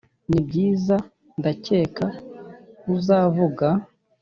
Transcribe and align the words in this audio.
nibyiza 0.29 0.95
ndakeka 1.39 2.05
uzavuga 2.95 3.67